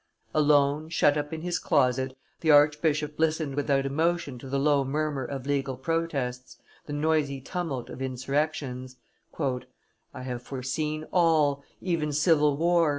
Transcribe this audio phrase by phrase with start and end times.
[0.33, 5.23] Alone, shut up in his closet, the archbishop listened without emotion to the low murmur
[5.23, 8.95] of legal protests, the noisy tumult of insurrections.
[9.39, 12.89] "I have foreseen all, even civil war.